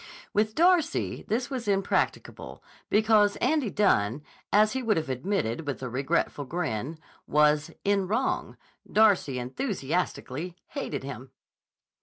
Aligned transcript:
With 0.33 0.55
Darcy 0.55 1.23
this 1.27 1.51
was 1.51 1.67
impracticable 1.67 2.63
because 2.89 3.35
Andy 3.35 3.69
Dunne, 3.69 4.23
as 4.51 4.71
he 4.73 4.81
would 4.81 4.97
have 4.97 5.11
admitted 5.11 5.67
with 5.67 5.83
a 5.83 5.89
regretful 5.91 6.45
grin, 6.45 6.97
was 7.27 7.69
"in 7.83 8.07
wrong." 8.07 8.57
Darcy 8.91 9.37
enthusiastically 9.37 10.55
hated 10.69 11.03
him. 11.03 11.29